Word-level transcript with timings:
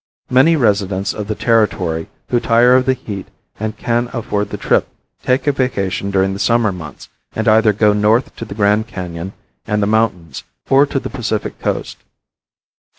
Many 0.31 0.55
residents 0.55 1.13
of 1.13 1.27
the 1.27 1.35
Territory 1.35 2.09
who 2.29 2.39
tire 2.39 2.75
of 2.75 2.87
the 2.87 2.95
heat 2.95 3.27
and 3.59 3.77
can 3.77 4.09
afford 4.13 4.49
the 4.49 4.57
trip 4.57 4.87
take 5.21 5.45
a 5.45 5.51
vacation 5.51 6.09
during 6.09 6.33
the 6.33 6.39
summer 6.39 6.71
months 6.71 7.07
and 7.35 7.47
either 7.47 7.71
go 7.71 7.93
north 7.93 8.35
to 8.37 8.45
the 8.45 8.55
Grand 8.55 8.87
Canon 8.87 9.33
and 9.67 9.79
the 9.79 9.85
mountains 9.85 10.43
or 10.67 10.87
to 10.87 10.99
the 10.99 11.11
Pacific 11.11 11.59
Coast. 11.59 11.97